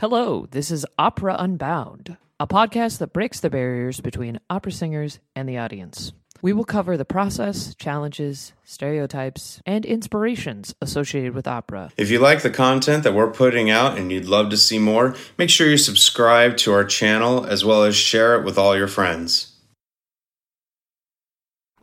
Hello, 0.00 0.46
this 0.50 0.70
is 0.70 0.84
Opera 0.98 1.36
Unbound, 1.38 2.18
a 2.38 2.46
podcast 2.46 2.98
that 2.98 3.14
breaks 3.14 3.40
the 3.40 3.48
barriers 3.48 3.98
between 3.98 4.38
opera 4.50 4.70
singers 4.70 5.20
and 5.34 5.48
the 5.48 5.56
audience. 5.56 6.12
We 6.42 6.52
will 6.52 6.66
cover 6.66 6.98
the 6.98 7.06
process, 7.06 7.74
challenges, 7.76 8.52
stereotypes, 8.62 9.62
and 9.64 9.86
inspirations 9.86 10.74
associated 10.82 11.34
with 11.34 11.48
opera. 11.48 11.92
If 11.96 12.10
you 12.10 12.18
like 12.18 12.42
the 12.42 12.50
content 12.50 13.04
that 13.04 13.14
we're 13.14 13.30
putting 13.30 13.70
out 13.70 13.96
and 13.96 14.12
you'd 14.12 14.26
love 14.26 14.50
to 14.50 14.58
see 14.58 14.78
more, 14.78 15.16
make 15.38 15.48
sure 15.48 15.66
you 15.66 15.78
subscribe 15.78 16.58
to 16.58 16.72
our 16.72 16.84
channel 16.84 17.46
as 17.46 17.64
well 17.64 17.82
as 17.82 17.96
share 17.96 18.38
it 18.38 18.44
with 18.44 18.58
all 18.58 18.76
your 18.76 18.88
friends. 18.88 19.55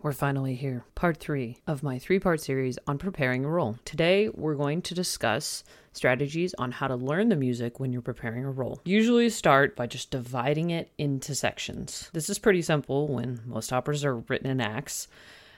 We're 0.04 0.12
finally 0.12 0.56
here. 0.56 0.84
Part 0.96 1.16
three 1.16 1.60
of 1.66 1.82
my 1.82 1.98
three 1.98 2.20
part 2.20 2.42
series 2.42 2.78
on 2.88 2.98
preparing 2.98 3.46
a 3.46 3.50
role. 3.50 3.78
Today, 3.86 4.28
we're 4.28 4.56
going 4.56 4.82
to 4.82 4.94
discuss 4.94 5.64
strategies 5.94 6.54
on 6.56 6.74
how 6.74 6.90
to 6.90 6.96
learn 6.98 7.30
the 7.30 7.38
music 7.38 7.80
when 7.80 7.94
you're 7.94 8.02
preparing 8.02 8.44
a 8.44 8.52
role. 8.52 8.82
Usually, 8.84 9.30
start 9.30 9.78
by 9.78 9.88
just 9.88 10.12
dividing 10.12 10.72
it 10.72 10.92
into 10.98 11.34
sections. 11.34 12.10
This 12.12 12.30
is 12.30 12.38
pretty 12.38 12.62
simple 12.62 13.08
when 13.08 13.40
most 13.46 13.72
operas 13.72 14.04
are 14.04 14.18
written 14.18 14.50
in 14.50 14.60
acts 14.60 15.08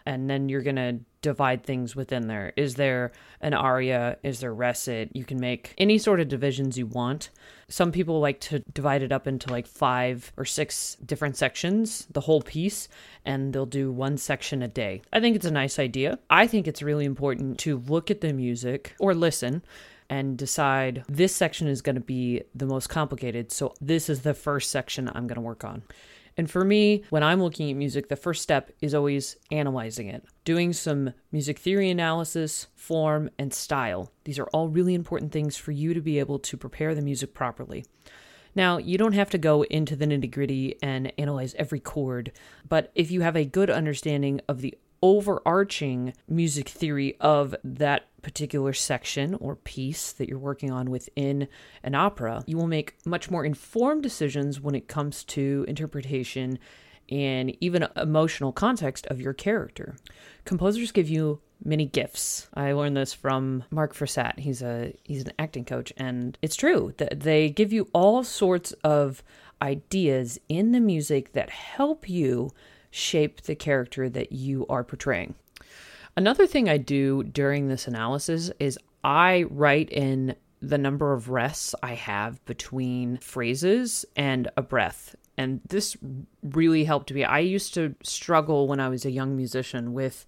and 0.06 0.30
then 0.30 0.50
you're 0.50 0.62
going 0.62 0.76
to 0.76 1.00
divide 1.22 1.64
things 1.64 1.96
within 1.96 2.28
there. 2.28 2.54
Is 2.56 2.76
there 2.76 3.12
an 3.42 3.56
aria? 3.56 4.18
Is 4.22 4.40
there 4.40 4.54
recit? 4.54 5.10
You 5.14 5.26
can 5.26 5.40
make 5.40 5.74
any 5.78 5.98
sort 5.98 6.20
of 6.20 6.28
divisions 6.28 6.78
you 6.78 6.86
want. 6.86 7.32
Some 7.68 7.92
people 7.92 8.20
like 8.20 8.40
to 8.42 8.60
divide 8.60 9.02
it 9.02 9.12
up 9.12 9.26
into 9.26 9.52
like 9.52 9.66
five 9.66 10.32
or 10.38 10.46
six 10.46 10.98
different 11.04 11.36
sections, 11.36 12.08
the 12.12 12.22
whole 12.22 12.42
piece, 12.42 12.88
and 13.26 13.52
they'll 13.52 13.66
do 13.66 13.92
one 13.92 14.18
section 14.18 14.62
a 14.62 14.68
day. 14.68 15.02
I 15.12 15.20
think 15.20 15.36
it's 15.36 15.48
a 15.48 15.52
nice 15.52 15.80
idea. 15.80 16.20
I 16.30 16.46
think 16.46 16.68
it's 16.68 16.84
really 16.84 17.06
important 17.06 17.58
to 17.60 17.80
look 17.80 18.12
at 18.12 18.22
the 18.22 18.32
music 18.32 18.94
or 19.00 19.16
listen 19.16 19.64
and 20.10 20.38
decide 20.38 21.04
this 21.10 21.36
section 21.36 21.68
is 21.68 21.82
going 21.82 21.96
to 21.96 22.02
be 22.02 22.44
the 22.54 22.68
most 22.68 22.88
complicated. 22.88 23.52
So 23.52 23.74
this 23.82 24.10
is 24.10 24.22
the 24.22 24.36
first 24.36 24.70
section 24.70 25.10
I'm 25.10 25.26
going 25.26 25.36
to 25.36 25.42
work 25.42 25.64
on. 25.64 25.82
And 26.38 26.52
for 26.52 26.66
me, 26.66 27.04
when 27.10 27.24
I'm 27.24 27.42
looking 27.42 27.70
at 27.70 27.78
music, 27.78 28.10
the 28.10 28.16
first 28.16 28.42
step 28.42 28.72
is 28.82 28.94
always 28.94 29.38
analyzing 29.52 30.10
it, 30.10 30.26
doing 30.44 30.74
some 30.74 31.14
music 31.32 31.60
theory 31.60 31.90
analysis, 31.90 32.68
form, 32.76 33.30
and 33.40 33.54
style. 33.54 34.12
These 34.26 34.40
are 34.40 34.48
all 34.48 34.68
really 34.68 34.96
important 34.96 35.32
things 35.32 35.56
for 35.56 35.72
you 35.72 35.94
to 35.94 36.02
be 36.02 36.20
able 36.20 36.40
to 36.40 36.58
prepare 36.58 36.94
the 36.94 37.02
music 37.02 37.34
properly. 37.34 37.86
Now, 38.54 38.78
you 38.78 38.98
don't 38.98 39.14
have 39.14 39.30
to 39.32 39.38
go 39.38 39.64
into 39.64 39.96
the 39.96 40.06
nitty 40.06 40.32
gritty 40.32 40.76
and 40.82 41.12
analyze 41.18 41.54
every 41.56 41.82
chord, 41.82 42.32
but 42.68 42.92
if 42.96 43.12
you 43.12 43.22
have 43.22 43.36
a 43.36 43.44
good 43.44 43.70
understanding 43.70 44.40
of 44.48 44.62
the 44.62 44.78
overarching 45.06 46.16
music 46.28 46.68
theory 46.68 47.16
of 47.22 47.56
that 47.64 48.08
particular 48.24 48.74
section 48.74 49.36
or 49.36 49.56
piece 49.56 50.12
that 50.12 50.28
you're 50.28 50.40
working 50.40 50.72
on 50.72 50.90
within 50.90 51.48
an 51.84 51.94
opera, 51.94 52.44
you 52.48 52.58
will 52.58 52.66
make 52.66 52.96
much 53.06 53.30
more 53.30 53.46
informed 53.46 54.02
decisions 54.02 54.60
when 54.60 54.74
it 54.74 54.88
comes 54.88 55.24
to 55.24 55.64
interpretation 55.68 56.58
and 57.08 57.56
even 57.62 57.88
emotional 57.96 58.52
context 58.52 59.06
of 59.12 59.22
your 59.22 59.32
character. 59.32 59.96
Composers 60.44 60.92
give 60.92 61.08
you 61.08 61.40
many 61.64 61.86
gifts. 61.86 62.48
I 62.56 62.72
learned 62.72 62.98
this 62.98 63.14
from 63.14 63.64
Mark 63.70 63.94
Frossat. 63.94 64.40
He's 64.40 64.64
a 64.64 64.92
he's 65.04 65.22
an 65.22 65.34
acting 65.38 65.66
coach 65.66 65.94
and 65.98 66.36
it's 66.42 66.56
true 66.56 66.96
that 66.98 67.20
they 67.20 67.52
give 67.52 67.72
you 67.72 67.88
all 67.94 68.24
sorts 68.24 68.72
of 68.84 69.22
ideas 69.62 70.40
in 70.50 70.72
the 70.72 70.80
music 70.80 71.34
that 71.34 71.52
help 71.52 72.10
you 72.10 72.50
shape 72.96 73.42
the 73.42 73.56
character 73.56 74.10
that 74.10 74.32
you 74.32 74.66
are 74.70 74.84
portraying. 74.84 75.36
Another 76.16 76.48
thing 76.48 76.70
I 76.70 76.78
do 76.78 77.24
during 77.24 77.68
this 77.68 77.88
analysis 77.88 78.50
is 78.58 78.80
I 79.04 79.44
write 79.50 79.90
in 79.90 80.36
the 80.62 80.78
number 80.78 81.12
of 81.14 81.30
rests 81.30 81.76
I 81.84 81.94
have 81.96 82.44
between 82.46 83.18
phrases 83.18 84.06
and 84.16 84.48
a 84.56 84.62
breath. 84.62 85.14
And 85.38 85.60
this 85.68 85.98
really 86.42 86.86
helped 86.86 87.12
me. 87.12 87.26
I 87.26 87.40
used 87.40 87.74
to 87.74 87.94
struggle 88.02 88.68
when 88.70 88.80
I 88.80 88.88
was 88.88 89.04
a 89.04 89.12
young 89.12 89.36
musician 89.36 89.94
with 89.94 90.26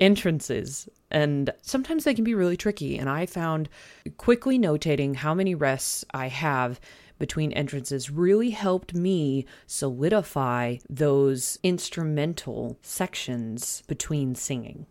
entrances, 0.00 0.88
and 1.10 1.52
sometimes 1.60 2.04
they 2.04 2.14
can 2.14 2.24
be 2.24 2.34
really 2.34 2.56
tricky. 2.56 2.96
And 2.96 3.10
I 3.10 3.26
found 3.26 3.68
quickly 4.16 4.58
notating 4.58 5.16
how 5.16 5.34
many 5.34 5.54
rests 5.54 6.04
I 6.14 6.28
have 6.28 6.80
between 7.18 7.52
entrances 7.52 8.10
really 8.10 8.50
helped 8.50 8.94
me 8.94 9.46
solidify 9.66 10.76
those 10.88 11.58
instrumental 11.62 12.78
sections 12.82 13.82
between 13.86 14.34
singing. 14.34 14.86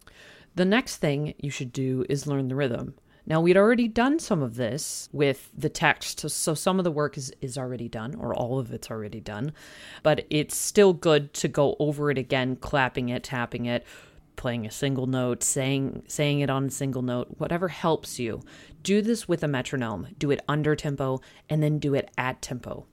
The 0.56 0.66
next 0.66 0.98
thing 0.98 1.34
you 1.38 1.50
should 1.50 1.74
do 1.74 2.06
is 2.10 2.28
learn 2.28 2.48
the 2.48 2.56
rhythm. 2.56 2.96
Now, 3.28 3.42
we'd 3.42 3.58
already 3.58 3.88
done 3.88 4.20
some 4.20 4.44
of 4.44 4.56
this 4.56 5.10
with 5.12 5.50
the 5.58 5.70
text, 5.70 6.30
so 6.30 6.54
some 6.54 6.78
of 6.80 6.84
the 6.84 6.92
work 6.92 7.18
is, 7.18 7.34
is 7.42 7.58
already 7.58 7.90
done, 7.90 8.14
or 8.16 8.36
all 8.36 8.60
of 8.60 8.72
it's 8.72 8.92
already 8.92 9.20
done, 9.20 9.52
but 10.04 10.26
it's 10.30 10.56
still 10.56 10.94
good 10.94 11.34
to 11.36 11.48
go 11.48 11.76
over 11.80 12.12
it 12.12 12.20
again, 12.20 12.56
clapping 12.56 13.10
it, 13.10 13.24
tapping 13.24 13.66
it, 13.66 13.84
playing 14.36 14.66
a 14.66 14.72
single 14.72 15.08
note, 15.08 15.42
saying 15.44 16.04
saying 16.08 16.42
it 16.42 16.50
on 16.50 16.66
a 16.66 16.70
single 16.72 17.02
note, 17.02 17.28
whatever 17.38 17.68
helps 17.68 18.20
you. 18.20 18.42
Do 18.86 19.02
this 19.02 19.28
with 19.28 19.42
a 19.42 19.48
metronome. 19.48 20.10
Do 20.20 20.30
it 20.30 20.44
under 20.48 20.76
tempo 20.76 21.20
and 21.50 21.64
then 21.64 21.80
do 21.80 21.96
it 21.96 22.12
at 22.20 22.44
tempo. 22.44 22.86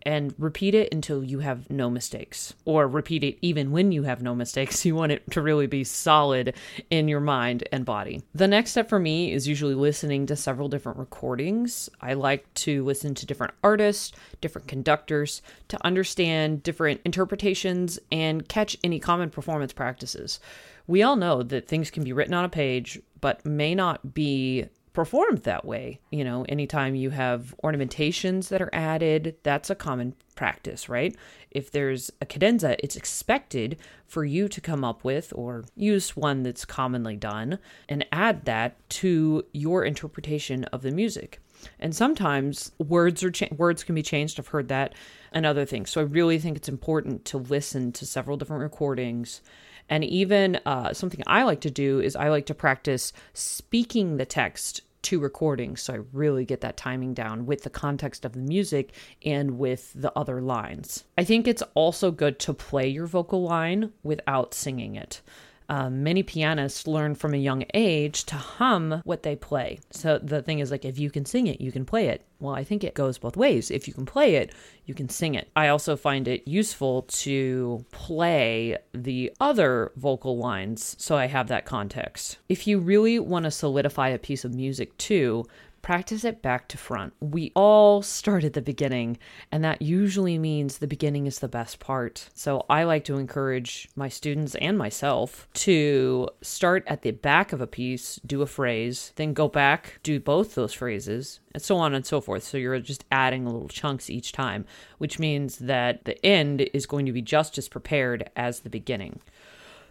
And 0.00 0.34
repeat 0.38 0.74
it 0.74 0.90
until 0.90 1.22
you 1.22 1.40
have 1.40 1.68
no 1.68 1.90
mistakes, 1.90 2.54
or 2.64 2.88
repeat 2.88 3.22
it 3.22 3.36
even 3.42 3.70
when 3.70 3.92
you 3.92 4.04
have 4.04 4.22
no 4.22 4.34
mistakes. 4.34 4.82
You 4.86 4.94
want 4.94 5.12
it 5.12 5.30
to 5.32 5.42
really 5.42 5.66
be 5.66 5.84
solid 5.84 6.54
in 6.88 7.08
your 7.08 7.20
mind 7.20 7.68
and 7.72 7.84
body. 7.84 8.22
The 8.34 8.48
next 8.48 8.70
step 8.70 8.88
for 8.88 8.98
me 8.98 9.30
is 9.30 9.46
usually 9.46 9.74
listening 9.74 10.24
to 10.26 10.36
several 10.36 10.70
different 10.70 10.98
recordings. 10.98 11.90
I 12.00 12.14
like 12.14 12.54
to 12.64 12.82
listen 12.84 13.14
to 13.16 13.26
different 13.26 13.52
artists, 13.62 14.12
different 14.40 14.66
conductors, 14.66 15.42
to 15.66 15.84
understand 15.84 16.62
different 16.62 17.02
interpretations 17.04 17.98
and 18.10 18.48
catch 18.48 18.78
any 18.82 18.98
common 18.98 19.28
performance 19.28 19.74
practices 19.74 20.40
we 20.88 21.02
all 21.02 21.16
know 21.16 21.42
that 21.44 21.68
things 21.68 21.90
can 21.90 22.02
be 22.02 22.12
written 22.12 22.34
on 22.34 22.46
a 22.46 22.48
page, 22.48 22.98
but 23.20 23.44
may 23.44 23.74
not 23.74 24.14
be 24.14 24.64
performed 24.92 25.38
that 25.38 25.64
way. 25.64 26.00
You 26.10 26.24
know, 26.24 26.44
anytime 26.48 26.94
you 26.94 27.10
have 27.10 27.54
ornamentations 27.62 28.48
that 28.48 28.62
are 28.62 28.70
added, 28.72 29.36
that's 29.42 29.70
a 29.70 29.74
common 29.74 30.14
practice, 30.34 30.88
right? 30.88 31.14
If 31.50 31.70
there's 31.70 32.10
a 32.20 32.26
cadenza, 32.26 32.76
it's 32.82 32.96
expected 32.96 33.78
for 34.06 34.24
you 34.24 34.48
to 34.48 34.60
come 34.60 34.84
up 34.84 35.04
with 35.04 35.32
or 35.34 35.64
use 35.74 36.16
one 36.16 36.42
that's 36.42 36.64
commonly 36.64 37.16
done 37.16 37.58
and 37.88 38.06
add 38.12 38.44
that 38.44 38.76
to 38.90 39.44
your 39.52 39.84
interpretation 39.84 40.64
of 40.64 40.82
the 40.82 40.90
music. 40.90 41.40
And 41.80 41.94
sometimes 41.94 42.70
words 42.78 43.22
are 43.24 43.30
cha- 43.30 43.54
words 43.56 43.82
can 43.82 43.94
be 43.94 44.02
changed. 44.02 44.38
I've 44.38 44.48
heard 44.48 44.68
that 44.68 44.94
and 45.32 45.44
other 45.44 45.64
things. 45.64 45.90
So 45.90 46.00
I 46.00 46.04
really 46.04 46.38
think 46.38 46.56
it's 46.56 46.68
important 46.68 47.24
to 47.26 47.38
listen 47.38 47.92
to 47.92 48.06
several 48.06 48.36
different 48.36 48.62
recordings 48.62 49.42
and 49.88 50.04
even 50.04 50.56
uh, 50.66 50.92
something 50.92 51.22
I 51.26 51.42
like 51.42 51.60
to 51.62 51.70
do 51.70 52.00
is 52.00 52.16
I 52.16 52.28
like 52.28 52.46
to 52.46 52.54
practice 52.54 53.12
speaking 53.34 54.16
the 54.16 54.26
text 54.26 54.82
to 55.00 55.20
recordings 55.20 55.80
so 55.80 55.94
I 55.94 56.00
really 56.12 56.44
get 56.44 56.60
that 56.62 56.76
timing 56.76 57.14
down 57.14 57.46
with 57.46 57.62
the 57.62 57.70
context 57.70 58.24
of 58.24 58.32
the 58.32 58.40
music 58.40 58.92
and 59.24 59.58
with 59.58 59.92
the 59.94 60.12
other 60.18 60.40
lines. 60.40 61.04
I 61.16 61.24
think 61.24 61.46
it's 61.46 61.62
also 61.74 62.10
good 62.10 62.38
to 62.40 62.52
play 62.52 62.88
your 62.88 63.06
vocal 63.06 63.42
line 63.42 63.92
without 64.02 64.54
singing 64.54 64.96
it 64.96 65.22
um, 65.68 66.02
many 66.02 66.22
pianists 66.22 66.86
learn 66.86 67.14
from 67.14 67.34
a 67.34 67.38
young 67.38 67.64
age 67.74 68.24
to 68.24 68.36
hum 68.36 69.02
what 69.04 69.22
they 69.22 69.36
play. 69.36 69.80
So 69.90 70.18
the 70.18 70.42
thing 70.42 70.60
is, 70.60 70.70
like, 70.70 70.84
if 70.84 70.98
you 70.98 71.10
can 71.10 71.26
sing 71.26 71.46
it, 71.46 71.60
you 71.60 71.72
can 71.72 71.84
play 71.84 72.08
it. 72.08 72.24
Well, 72.40 72.54
I 72.54 72.64
think 72.64 72.84
it 72.84 72.94
goes 72.94 73.18
both 73.18 73.36
ways. 73.36 73.70
If 73.70 73.88
you 73.88 73.94
can 73.94 74.06
play 74.06 74.36
it, 74.36 74.54
you 74.86 74.94
can 74.94 75.08
sing 75.08 75.34
it. 75.34 75.50
I 75.56 75.68
also 75.68 75.96
find 75.96 76.28
it 76.28 76.46
useful 76.46 77.02
to 77.02 77.84
play 77.90 78.78
the 78.94 79.32
other 79.40 79.92
vocal 79.96 80.38
lines 80.38 80.96
so 80.98 81.16
I 81.16 81.26
have 81.26 81.48
that 81.48 81.66
context. 81.66 82.38
If 82.48 82.66
you 82.66 82.78
really 82.78 83.18
want 83.18 83.44
to 83.44 83.50
solidify 83.50 84.08
a 84.10 84.18
piece 84.18 84.44
of 84.44 84.54
music 84.54 84.96
too, 84.98 85.44
practice 85.82 86.24
it 86.24 86.42
back 86.42 86.68
to 86.68 86.78
front. 86.78 87.12
We 87.20 87.52
all 87.54 88.02
start 88.02 88.44
at 88.44 88.52
the 88.52 88.62
beginning, 88.62 89.18
and 89.50 89.64
that 89.64 89.82
usually 89.82 90.38
means 90.38 90.78
the 90.78 90.86
beginning 90.86 91.26
is 91.26 91.38
the 91.38 91.48
best 91.48 91.78
part. 91.80 92.28
So 92.34 92.64
I 92.68 92.84
like 92.84 93.04
to 93.04 93.16
encourage 93.16 93.88
my 93.96 94.08
students 94.08 94.54
and 94.56 94.76
myself 94.76 95.48
to 95.54 96.28
start 96.42 96.84
at 96.86 97.02
the 97.02 97.12
back 97.12 97.52
of 97.52 97.60
a 97.60 97.66
piece, 97.66 98.20
do 98.26 98.42
a 98.42 98.46
phrase, 98.46 99.12
then 99.16 99.32
go 99.32 99.48
back, 99.48 100.00
do 100.02 100.20
both 100.20 100.54
those 100.54 100.74
phrases, 100.74 101.40
and 101.54 101.62
so 101.62 101.76
on 101.76 101.94
and 101.94 102.04
so 102.04 102.20
forth. 102.20 102.42
So 102.42 102.58
you're 102.58 102.78
just 102.80 103.04
adding 103.10 103.46
little 103.46 103.68
chunks 103.68 104.10
each 104.10 104.32
time, 104.32 104.66
which 104.98 105.18
means 105.18 105.58
that 105.58 106.04
the 106.04 106.24
end 106.24 106.68
is 106.72 106.86
going 106.86 107.06
to 107.06 107.12
be 107.12 107.22
just 107.22 107.58
as 107.58 107.68
prepared 107.68 108.30
as 108.36 108.60
the 108.60 108.70
beginning. 108.70 109.20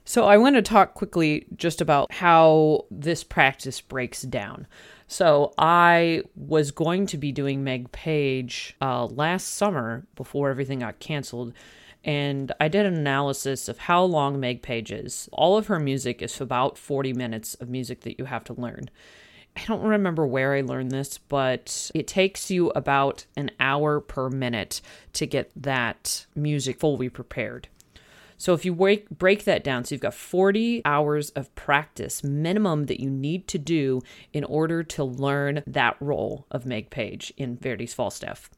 So, 0.10 0.24
I 0.24 0.38
want 0.38 0.56
to 0.56 0.62
talk 0.62 0.94
quickly 0.94 1.48
just 1.58 1.82
about 1.82 2.14
how 2.14 2.86
this 2.90 3.26
practice 3.26 3.82
breaks 3.82 4.22
down. 4.22 4.66
So 5.06 5.54
I 5.58 6.24
was 6.38 6.72
going 6.72 7.08
to 7.08 7.18
be 7.18 7.34
doing 7.34 7.62
Meg 7.62 7.92
Page 7.92 8.78
uh, 8.82 9.06
last 9.08 9.56
summer 9.56 10.06
before 10.16 10.50
everything 10.50 10.80
got 10.80 11.00
canceled. 11.00 11.52
And 12.06 12.54
I 12.62 12.70
did 12.70 12.86
an 12.86 12.96
analysis 12.96 13.68
of 13.68 13.80
how 13.80 14.02
long 14.04 14.40
Meg 14.40 14.62
Page 14.62 14.94
is. 14.94 15.28
All 15.34 15.58
of 15.58 15.68
her 15.68 15.78
music 15.78 16.22
is 16.22 16.40
about 16.40 16.78
40 16.78 17.12
minutes 17.12 17.56
of 17.56 17.68
music 17.68 18.02
that 18.02 18.18
you 18.18 18.26
have 18.26 18.46
to 18.46 18.54
learn. 18.54 18.90
I 19.58 19.66
don't 19.66 19.82
remember 19.82 20.26
where 20.26 20.54
I 20.54 20.62
learned 20.62 20.92
this, 20.92 21.18
but 21.18 21.92
it 21.94 22.08
takes 22.08 22.50
you 22.50 22.70
about 22.70 23.26
an 23.36 23.52
hour 23.60 24.00
per 24.00 24.30
minute 24.30 24.80
to 25.14 25.26
get 25.26 25.52
that 25.58 26.28
music 26.34 26.80
fully 26.80 27.10
prepared. 27.10 27.68
So 28.38 28.54
if 28.54 28.66
you 28.66 28.74
break, 28.74 29.10
break 29.10 29.46
that 29.46 29.64
down, 29.64 29.84
so 29.84 29.96
you've 29.96 30.02
got 30.02 30.14
40 30.14 30.84
hours 30.86 31.32
of 31.32 31.54
practice 31.56 32.24
minimum 32.24 32.86
that 32.86 33.00
you 33.00 33.10
need 33.10 33.48
to 33.50 33.58
do 33.58 34.02
in 34.32 34.44
order 34.44 34.84
to 34.84 35.04
learn 35.04 35.64
that 35.66 35.98
role 36.00 36.46
of 36.52 36.66
Meg 36.66 36.90
Page 36.90 37.34
in 37.36 37.58
Verdi's 37.58 37.96
Falstaff. 37.96 38.50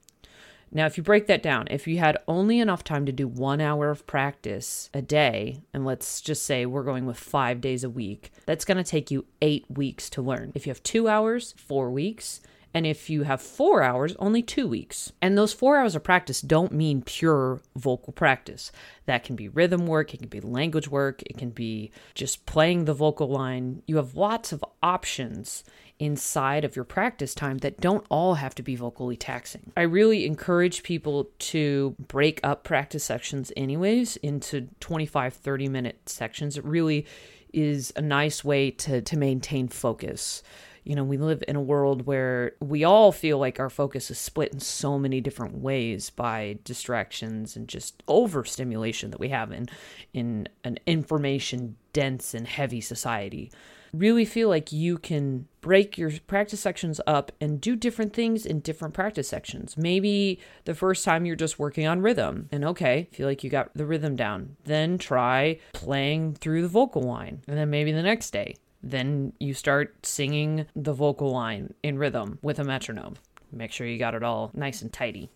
Now, 0.72 0.86
if 0.86 0.98
you 0.98 1.04
break 1.04 1.26
that 1.28 1.42
down, 1.42 1.68
if 1.72 1.88
you 1.88 1.98
had 1.98 2.18
only 2.28 2.60
enough 2.60 2.84
time 2.84 3.06
to 3.08 3.12
do 3.12 3.28
one 3.28 3.60
hour 3.60 3.90
of 3.90 4.06
practice 4.06 4.90
a 4.94 5.02
day, 5.02 5.64
and 5.74 5.84
let's 5.84 6.22
just 6.22 6.46
say 6.46 6.66
we're 6.66 6.84
going 6.84 7.08
with 7.08 7.18
five 7.18 7.60
days 7.60 7.84
a 7.84 7.90
week, 7.90 8.32
that's 8.46 8.66
going 8.66 8.78
to 8.78 8.84
take 8.84 9.10
you 9.10 9.26
eight 9.42 9.66
weeks 9.70 10.10
to 10.12 10.22
learn. 10.22 10.52
If 10.54 10.68
you 10.68 10.72
have 10.72 10.84
two 10.84 11.08
hours, 11.08 11.56
four 11.58 11.90
weeks. 11.90 12.42
And 12.74 12.86
if 12.86 13.10
you 13.10 13.24
have 13.24 13.42
four 13.42 13.82
hours, 13.82 14.16
only 14.20 14.42
two 14.44 14.68
weeks. 14.68 15.12
And 15.22 15.38
those 15.38 15.54
four 15.54 15.78
hours 15.78 15.96
of 15.96 16.04
practice 16.04 16.42
don't 16.42 16.72
mean 16.72 17.02
pure 17.02 17.62
vocal 17.76 18.14
practice. 18.14 18.72
That 19.06 19.24
can 19.24 19.36
be 19.36 19.48
rhythm 19.48 19.88
work, 19.88 20.14
it 20.14 20.20
can 20.20 20.30
be 20.30 20.40
language 20.40 20.88
work, 20.88 21.24
it 21.24 21.38
can 21.38 21.50
be 21.50 21.92
just 22.14 22.46
playing 22.46 22.86
the 22.86 22.94
vocal 22.94 23.28
line. 23.28 23.82
You 23.88 23.98
have 23.98 24.16
lots 24.16 24.52
of 24.52 24.64
options 24.84 25.64
inside 25.98 26.64
of 26.64 26.76
your 26.76 26.86
practice 26.86 27.36
time 27.36 27.58
that 27.58 27.82
don't 27.82 28.06
all 28.10 28.36
have 28.36 28.56
to 28.56 28.64
be 28.64 28.76
vocally 28.76 29.18
taxing. 29.18 29.72
I 29.76 29.82
really 29.82 30.26
encourage 30.26 30.84
people 30.84 31.30
to 31.40 31.96
break 32.00 32.40
up 32.44 32.64
practice 32.64 33.04
sections, 33.04 33.52
anyways, 33.58 34.16
into 34.18 34.70
25, 34.80 35.34
30 35.34 35.68
minute 35.68 36.08
sections. 36.08 36.58
It 36.58 36.64
really 36.64 37.06
is 37.52 37.92
a 37.96 38.02
nice 38.02 38.44
way 38.44 38.72
to, 38.72 39.02
to 39.02 39.18
maintain 39.18 39.68
focus 39.68 40.44
you 40.90 40.96
know, 40.96 41.04
we 41.04 41.18
live 41.18 41.44
in 41.48 41.56
a 41.56 41.62
world 41.62 42.08
where 42.08 42.54
we 42.60 42.84
all 42.84 43.12
feel 43.12 43.38
like 43.38 43.60
our 43.60 43.70
focus 43.70 44.10
is 44.10 44.18
split 44.18 44.52
in 44.52 44.60
so 44.60 44.98
many 44.98 45.22
different 45.22 45.56
ways 45.56 46.10
by 46.10 46.58
distractions 46.64 47.56
and 47.56 47.68
just 47.68 48.02
overstimulation 48.08 49.12
that 49.12 49.20
we 49.20 49.30
have 49.30 49.52
in 49.52 49.70
in 50.16 50.50
an 50.64 50.80
information 50.88 51.76
dense 51.94 52.34
and 52.34 52.48
heavy 52.48 52.82
society. 52.82 53.52
Really 53.94 54.26
feel 54.26 54.50
like 54.50 54.72
you 54.72 54.98
can 54.98 55.48
break 55.62 55.96
your 55.96 56.12
practice 56.26 56.62
sections 56.62 57.00
up 57.06 57.32
and 57.40 57.62
do 57.62 57.76
different 57.76 58.14
things 58.14 58.44
in 58.44 58.60
different 58.60 58.96
practice 58.96 59.28
sections. 59.28 59.78
Maybe 59.78 60.40
the 60.66 60.74
first 60.74 61.06
time 61.06 61.24
you're 61.24 61.36
just 61.36 61.60
working 61.60 61.86
on 61.86 62.02
rhythm 62.02 62.50
and 62.52 62.66
okay, 62.66 63.10
feel 63.12 63.28
like 63.28 63.44
you 63.44 63.52
got 63.52 63.70
the 63.76 63.86
rhythm 63.86 64.16
down. 64.16 64.56
Then 64.64 64.98
try 64.98 65.60
playing 65.72 66.34
through 66.34 66.64
the 66.64 66.68
vocal 66.68 67.04
line. 67.04 67.44
And 67.48 67.60
then 67.60 67.70
maybe 67.70 67.92
the 67.92 68.02
next 68.02 68.32
day, 68.32 68.56
then 68.82 69.34
you 69.40 69.54
start 69.54 70.06
singing 70.06 70.66
the 70.76 70.94
vocal 70.94 71.32
line 71.32 71.74
in 71.84 71.98
rhythm 71.98 72.40
with 72.42 72.60
a 72.60 72.64
metronome. 72.64 73.16
Make 73.52 73.72
sure 73.72 73.88
you 73.88 73.98
got 73.98 74.16
it 74.16 74.24
all 74.24 74.52
nice 74.54 74.82
and 74.82 74.92
tidy. 74.92 75.30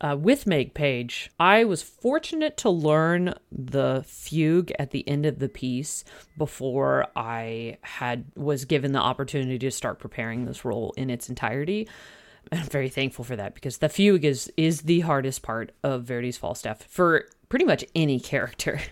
Uh, 0.00 0.16
with 0.16 0.46
Meg 0.46 0.74
Page, 0.74 1.30
I 1.38 1.64
was 1.64 1.82
fortunate 1.82 2.56
to 2.58 2.70
learn 2.70 3.34
the 3.52 4.04
fugue 4.06 4.72
at 4.78 4.90
the 4.90 5.08
end 5.08 5.24
of 5.24 5.38
the 5.38 5.48
piece 5.48 6.04
before 6.36 7.06
I 7.14 7.78
had 7.82 8.24
was 8.34 8.64
given 8.64 8.92
the 8.92 8.98
opportunity 8.98 9.58
to 9.60 9.70
start 9.70 10.00
preparing 10.00 10.44
this 10.44 10.64
role 10.64 10.92
in 10.96 11.10
its 11.10 11.28
entirety. 11.28 11.88
I'm 12.52 12.64
very 12.64 12.88
thankful 12.88 13.24
for 13.24 13.36
that 13.36 13.54
because 13.54 13.78
the 13.78 13.88
fugue 13.88 14.24
is 14.24 14.52
is 14.56 14.82
the 14.82 15.00
hardest 15.00 15.42
part 15.42 15.72
of 15.82 16.04
Verdi's 16.04 16.36
Falstaff 16.36 16.82
for 16.82 17.26
pretty 17.48 17.64
much 17.64 17.84
any 17.94 18.20
character. 18.20 18.80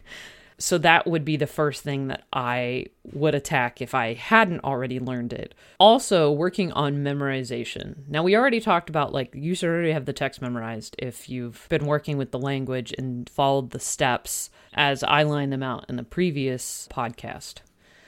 So 0.62 0.78
that 0.78 1.08
would 1.08 1.24
be 1.24 1.36
the 1.36 1.48
first 1.48 1.82
thing 1.82 2.06
that 2.06 2.22
I 2.32 2.86
would 3.12 3.34
attack 3.34 3.82
if 3.82 3.96
I 3.96 4.14
hadn't 4.14 4.62
already 4.62 5.00
learned 5.00 5.32
it. 5.32 5.56
Also, 5.80 6.30
working 6.30 6.70
on 6.70 6.98
memorization. 6.98 8.06
Now, 8.06 8.22
we 8.22 8.36
already 8.36 8.60
talked 8.60 8.88
about 8.88 9.12
like 9.12 9.34
you 9.34 9.56
should 9.56 9.68
already 9.68 9.90
have 9.90 10.04
the 10.04 10.12
text 10.12 10.40
memorized 10.40 10.94
if 11.00 11.28
you've 11.28 11.66
been 11.68 11.84
working 11.84 12.16
with 12.16 12.30
the 12.30 12.38
language 12.38 12.94
and 12.96 13.28
followed 13.28 13.70
the 13.70 13.80
steps 13.80 14.50
as 14.72 15.02
I 15.02 15.24
lined 15.24 15.52
them 15.52 15.64
out 15.64 15.86
in 15.88 15.96
the 15.96 16.04
previous 16.04 16.86
podcast. 16.92 17.54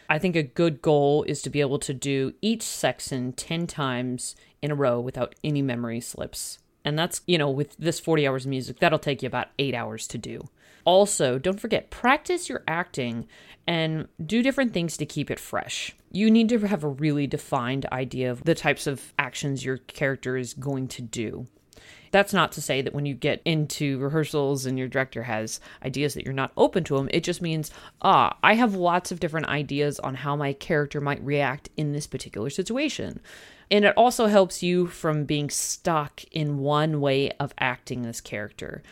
I 0.09 0.21
think 0.21 0.37
a 0.37 0.45
good 0.45 0.81
goal 0.81 1.25
is 1.25 1.43
to 1.43 1.51
be 1.51 1.61
able 1.61 1.81
to 1.81 1.93
do 1.93 2.35
each 2.41 2.63
section 2.63 3.33
10 3.33 3.67
times 3.67 4.37
in 4.63 4.71
a 4.71 4.77
row 4.77 5.01
without 5.01 5.35
any 5.43 5.61
memory 5.61 6.01
slips. 6.01 6.61
And 6.85 6.97
that's, 6.97 7.21
you 7.27 7.37
know, 7.37 7.51
with 7.51 7.77
this 7.79 7.99
40 7.99 8.29
hours 8.29 8.45
of 8.45 8.51
music, 8.51 8.79
that'll 8.79 9.01
take 9.01 9.25
you 9.25 9.27
about 9.27 9.49
eight 9.59 9.75
hours 9.75 10.07
to 10.07 10.19
do. 10.19 10.49
Also, 10.85 11.39
don't 11.39 11.61
forget, 11.61 11.91
practice 11.91 12.49
your 12.49 12.63
acting 12.69 13.27
and 13.67 14.09
do 14.25 14.43
different 14.43 14.73
things 14.73 14.97
to 14.99 15.07
keep 15.07 15.31
it 15.31 15.41
fresh. 15.41 15.95
You 16.11 16.31
need 16.31 16.49
to 16.51 16.59
have 16.67 16.85
a 16.85 16.89
really 16.89 17.27
defined 17.27 17.87
idea 17.91 18.31
of 18.31 18.45
the 18.45 18.55
types 18.55 18.87
of 18.87 19.13
actions 19.19 19.65
your 19.65 19.79
character 19.79 20.37
is 20.37 20.55
going 20.55 20.89
to 20.89 21.03
do. 21.03 21.47
That's 22.11 22.33
not 22.33 22.53
to 22.53 22.63
say 22.63 22.81
that 22.81 22.95
when 22.95 23.07
you 23.07 23.15
get 23.15 23.43
into 23.45 23.99
rehearsals 23.99 24.67
and 24.67 24.79
your 24.79 24.87
director 24.87 25.25
has 25.25 25.59
ideas 25.85 26.15
that 26.15 26.25
you're 26.25 26.33
not 26.33 26.53
open 26.57 26.85
to 26.85 26.97
them, 26.97 27.09
it 27.11 27.25
just 27.25 27.43
means, 27.43 27.73
ah, 28.03 28.39
I 28.41 28.55
have 28.55 28.77
lots 28.77 29.11
of 29.11 29.19
different 29.19 29.49
ideas 29.49 29.99
on 29.99 30.15
how 30.15 30.37
my 30.37 30.53
character 30.53 31.01
might 31.01 31.25
react 31.25 31.71
in 31.77 31.93
this 31.93 32.07
particular 32.07 32.51
situation. 32.51 33.21
And 33.69 33.85
it 33.85 33.95
also 33.97 34.27
helps 34.27 34.63
you 34.63 34.87
from 34.87 35.25
being 35.25 35.51
stuck 35.51 36.23
in 36.31 36.59
one 36.59 37.01
way 37.01 37.33
of 37.41 37.53
acting 37.59 38.03
this 38.03 38.21
character. 38.21 38.85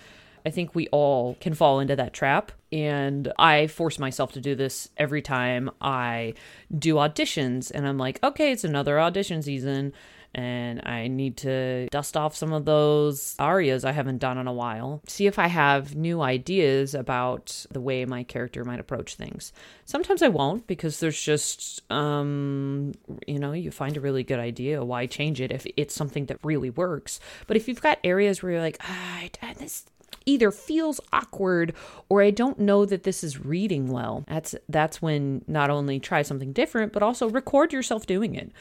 I 0.44 0.50
think 0.50 0.74
we 0.74 0.88
all 0.88 1.36
can 1.40 1.54
fall 1.54 1.80
into 1.80 1.96
that 1.96 2.12
trap. 2.12 2.52
And 2.70 3.32
I 3.38 3.66
force 3.66 3.98
myself 3.98 4.32
to 4.32 4.40
do 4.40 4.54
this 4.54 4.88
every 4.96 5.22
time 5.22 5.70
I 5.80 6.34
do 6.76 6.94
auditions. 6.94 7.70
And 7.70 7.86
I'm 7.86 7.98
like, 7.98 8.22
okay, 8.24 8.52
it's 8.52 8.64
another 8.64 8.98
audition 8.98 9.42
season 9.42 9.92
and 10.34 10.80
I 10.84 11.08
need 11.08 11.36
to 11.38 11.88
dust 11.88 12.16
off 12.16 12.34
some 12.34 12.52
of 12.52 12.64
those 12.64 13.36
arias 13.38 13.84
I 13.84 13.92
haven't 13.92 14.18
done 14.18 14.38
in 14.38 14.46
a 14.46 14.52
while. 14.52 15.02
See 15.06 15.26
if 15.26 15.38
I 15.38 15.48
have 15.48 15.94
new 15.94 16.22
ideas 16.22 16.94
about 16.94 17.66
the 17.70 17.80
way 17.80 18.04
my 18.04 18.24
character 18.24 18.64
might 18.64 18.80
approach 18.80 19.14
things. 19.14 19.52
Sometimes 19.84 20.22
I 20.22 20.28
won't 20.28 20.66
because 20.66 21.00
there's 21.00 21.20
just, 21.20 21.82
um, 21.90 22.92
you 23.26 23.38
know, 23.38 23.52
you 23.52 23.70
find 23.70 23.96
a 23.96 24.00
really 24.00 24.22
good 24.22 24.38
idea. 24.38 24.84
Why 24.84 25.06
change 25.06 25.40
it 25.40 25.52
if 25.52 25.66
it's 25.76 25.94
something 25.94 26.26
that 26.26 26.38
really 26.42 26.70
works? 26.70 27.20
But 27.46 27.56
if 27.56 27.68
you've 27.68 27.82
got 27.82 27.98
areas 28.02 28.42
where 28.42 28.52
you're 28.52 28.62
like, 28.62 28.78
ah, 28.80 29.28
this 29.58 29.84
either 30.26 30.50
feels 30.50 31.00
awkward 31.12 31.74
or 32.08 32.22
I 32.22 32.30
don't 32.30 32.58
know 32.58 32.84
that 32.84 33.02
this 33.02 33.24
is 33.24 33.44
reading 33.44 33.88
well. 33.88 34.24
That's 34.28 34.54
that's 34.68 35.02
when 35.02 35.44
not 35.46 35.70
only 35.70 35.98
try 36.00 36.22
something 36.22 36.52
different, 36.52 36.92
but 36.92 37.02
also 37.02 37.28
record 37.28 37.72
yourself 37.72 38.06
doing 38.06 38.34
it. 38.34 38.52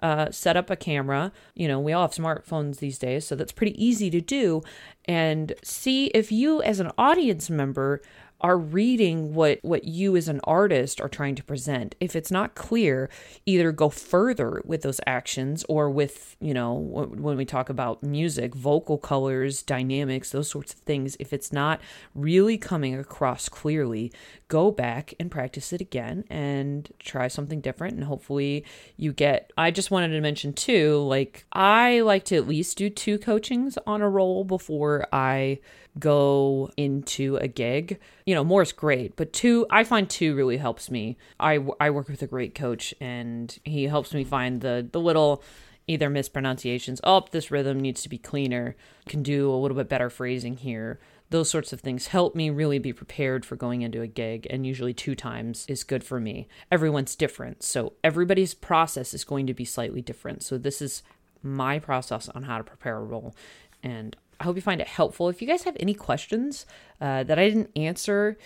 Uh, 0.00 0.30
set 0.30 0.56
up 0.56 0.70
a 0.70 0.76
camera. 0.76 1.32
You 1.54 1.66
know, 1.66 1.80
we 1.80 1.92
all 1.92 2.02
have 2.02 2.12
smartphones 2.12 2.78
these 2.78 2.98
days, 2.98 3.26
so 3.26 3.34
that's 3.34 3.50
pretty 3.50 3.84
easy 3.84 4.10
to 4.10 4.20
do. 4.20 4.62
And 5.06 5.54
see 5.64 6.06
if 6.08 6.30
you, 6.30 6.62
as 6.62 6.78
an 6.78 6.92
audience 6.96 7.50
member, 7.50 8.00
are 8.40 8.56
reading 8.56 9.34
what 9.34 9.58
what 9.62 9.84
you 9.84 10.16
as 10.16 10.28
an 10.28 10.40
artist 10.44 11.00
are 11.00 11.08
trying 11.08 11.34
to 11.34 11.42
present. 11.42 11.94
If 12.00 12.14
it's 12.14 12.30
not 12.30 12.54
clear 12.54 13.10
either 13.46 13.72
go 13.72 13.88
further 13.88 14.62
with 14.64 14.82
those 14.82 15.00
actions 15.06 15.64
or 15.68 15.90
with 15.90 16.36
you 16.40 16.54
know 16.54 16.74
when 16.74 17.36
we 17.36 17.44
talk 17.44 17.68
about 17.68 18.02
music 18.02 18.54
vocal 18.54 18.98
colors 18.98 19.62
dynamics 19.62 20.30
those 20.30 20.50
sorts 20.50 20.72
of 20.72 20.80
things. 20.80 21.16
If 21.18 21.32
it's 21.32 21.52
not 21.52 21.80
really 22.14 22.58
coming 22.58 22.94
across 22.98 23.48
clearly 23.48 24.12
go 24.48 24.70
back 24.70 25.14
and 25.20 25.30
practice 25.30 25.72
it 25.72 25.80
again 25.80 26.24
and 26.30 26.90
try 26.98 27.28
something 27.28 27.60
different 27.60 27.94
and 27.94 28.04
hopefully 28.04 28.64
you 28.96 29.12
get 29.12 29.52
I 29.56 29.70
just 29.70 29.90
wanted 29.90 30.08
to 30.08 30.20
mention 30.20 30.54
too 30.54 30.98
like 31.02 31.46
I 31.52 32.00
like 32.00 32.24
to 32.26 32.36
at 32.36 32.48
least 32.48 32.78
do 32.78 32.88
two 32.90 33.18
coachings 33.18 33.78
on 33.86 34.00
a 34.00 34.08
role 34.08 34.44
before 34.44 35.06
I 35.12 35.60
go 35.98 36.70
into 36.76 37.36
a 37.36 37.48
gig. 37.48 37.98
You 38.26 38.34
know, 38.34 38.44
more 38.44 38.62
is 38.62 38.72
great, 38.72 39.16
but 39.16 39.32
two, 39.32 39.66
I 39.70 39.84
find 39.84 40.08
two 40.08 40.34
really 40.34 40.56
helps 40.56 40.90
me. 40.90 41.16
I, 41.40 41.58
I 41.80 41.90
work 41.90 42.08
with 42.08 42.22
a 42.22 42.26
great 42.26 42.54
coach 42.54 42.94
and 43.00 43.56
he 43.64 43.84
helps 43.84 44.14
me 44.14 44.24
find 44.24 44.60
the, 44.60 44.86
the 44.90 45.00
little 45.00 45.42
either 45.86 46.10
mispronunciations. 46.10 47.00
Oh, 47.02 47.24
this 47.30 47.50
rhythm 47.50 47.80
needs 47.80 48.02
to 48.02 48.08
be 48.08 48.18
cleaner. 48.18 48.76
Can 49.06 49.22
do 49.22 49.50
a 49.50 49.56
little 49.56 49.76
bit 49.76 49.88
better 49.88 50.10
phrasing 50.10 50.58
here. 50.58 51.00
Those 51.30 51.50
sorts 51.50 51.72
of 51.72 51.80
things 51.80 52.06
help 52.06 52.34
me 52.34 52.48
really 52.48 52.78
be 52.78 52.92
prepared 52.92 53.44
for 53.44 53.54
going 53.54 53.82
into 53.82 54.00
a 54.00 54.06
gig, 54.06 54.46
and 54.48 54.66
usually 54.66 54.94
two 54.94 55.14
times 55.14 55.66
is 55.68 55.84
good 55.84 56.02
for 56.02 56.18
me. 56.18 56.48
Everyone's 56.72 57.14
different, 57.14 57.62
so 57.62 57.92
everybody's 58.02 58.54
process 58.54 59.12
is 59.12 59.24
going 59.24 59.46
to 59.46 59.54
be 59.54 59.64
slightly 59.64 60.00
different. 60.00 60.42
So, 60.42 60.56
this 60.56 60.80
is 60.80 61.02
my 61.42 61.78
process 61.78 62.28
on 62.30 62.44
how 62.44 62.58
to 62.58 62.64
prepare 62.64 62.96
a 62.96 63.04
role. 63.04 63.34
And 63.82 64.16
I 64.40 64.44
hope 64.44 64.56
you 64.56 64.62
find 64.62 64.80
it 64.80 64.88
helpful. 64.88 65.28
If 65.28 65.42
you 65.42 65.48
guys 65.48 65.64
have 65.64 65.76
any 65.78 65.94
questions 65.94 66.66
uh, 67.00 67.24
that 67.24 67.38
I 67.38 67.48
didn't 67.48 67.70
answer, 67.76 68.38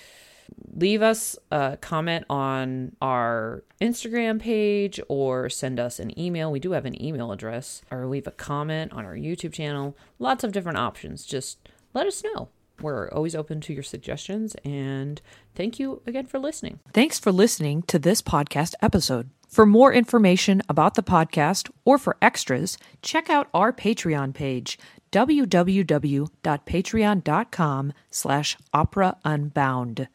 leave 0.75 1.03
us 1.03 1.37
a 1.51 1.79
comment 1.81 2.25
on 2.29 2.97
our 3.01 3.65
Instagram 3.81 4.41
page 4.41 5.01
or 5.09 5.49
send 5.49 5.79
us 5.79 5.99
an 5.99 6.19
email. 6.19 6.51
We 6.51 6.61
do 6.61 6.73
have 6.73 6.85
an 6.87 7.01
email 7.03 7.33
address, 7.33 7.83
or 7.91 8.07
leave 8.07 8.27
a 8.27 8.33
comment 8.33 8.93
on 8.93 9.05
our 9.05 9.15
YouTube 9.15 9.53
channel. 9.53 9.97
Lots 10.19 10.45
of 10.45 10.53
different 10.53 10.79
options. 10.79 11.25
Just 11.25 11.59
let 11.95 12.07
us 12.07 12.23
know. 12.25 12.49
We're 12.83 13.11
always 13.11 13.35
open 13.35 13.61
to 13.63 13.73
your 13.73 13.83
suggestions, 13.83 14.55
and 14.65 15.21
thank 15.55 15.79
you 15.79 16.03
again 16.07 16.27
for 16.27 16.39
listening. 16.39 16.81
Thanks 16.93 17.19
for 17.19 17.33
listening 17.33 17.81
to 17.83 17.99
this 17.99 18.21
podcast 18.21 18.75
episode. 18.83 19.31
For 19.49 19.65
more 19.67 19.93
information 19.93 20.63
about 20.69 20.95
the 20.95 21.03
podcast 21.03 21.71
or 21.85 21.99
for 21.99 22.17
extras, 22.23 22.79
check 23.03 23.29
out 23.29 23.49
our 23.53 23.73
Patreon 23.73 24.33
page, 24.35 24.79
www.patreon.com 25.13 27.93
slash 28.11 28.57
opera 28.73 29.17
unbound. 29.25 30.09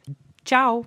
Ciao! 0.43 0.85